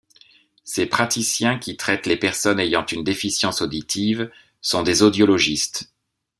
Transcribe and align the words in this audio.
Ses 0.63 0.87
praticiens, 0.87 1.59
qui 1.59 1.77
traitent 1.77 2.07
les 2.07 2.17
personnes 2.17 2.59
ayant 2.59 2.83
une 2.87 3.03
déficience 3.03 3.61
auditive, 3.61 4.31
sont 4.59 4.81
des 4.81 5.03
audiologistes. 5.03 5.93